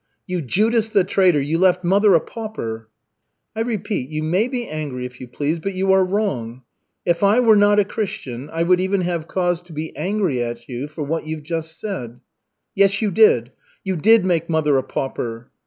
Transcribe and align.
"You 0.25 0.41
Judas 0.41 0.89
the 0.89 1.03
traitor, 1.03 1.39
you 1.39 1.59
left 1.59 1.83
mother 1.83 2.15
a 2.15 2.19
pauper." 2.19 2.89
"I 3.55 3.61
repeat, 3.61 4.09
you 4.09 4.23
may 4.23 4.47
be 4.47 4.67
angry, 4.67 5.05
if 5.05 5.21
you 5.21 5.27
please, 5.27 5.59
but 5.59 5.75
you 5.75 5.91
are 5.93 6.03
wrong. 6.03 6.63
If 7.05 7.21
I 7.21 7.39
were 7.39 7.55
not 7.55 7.77
a 7.77 7.85
Christian, 7.85 8.49
I 8.51 8.63
would 8.63 8.79
even 8.81 9.01
have 9.01 9.27
cause 9.27 9.61
to 9.61 9.73
be 9.73 9.95
angry 9.95 10.43
at 10.43 10.67
you 10.67 10.87
for 10.87 11.03
what 11.03 11.27
you've 11.27 11.43
just 11.43 11.79
said." 11.79 12.19
"Yes, 12.73 13.03
you 13.03 13.11
did, 13.11 13.51
you 13.83 13.95
did 13.95 14.25
make 14.25 14.49
mother 14.49 14.75
a 14.79 14.83
pauper." 14.83 15.51